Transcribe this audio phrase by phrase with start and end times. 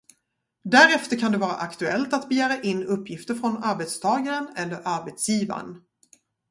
[0.63, 5.81] Därefter kan det vara aktuellt att begära in uppgifter från arbetstagaren eller arbetsgivaren.